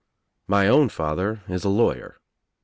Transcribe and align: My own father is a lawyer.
My 0.47 0.67
own 0.67 0.89
father 0.89 1.43
is 1.47 1.63
a 1.63 1.69
lawyer. 1.69 2.19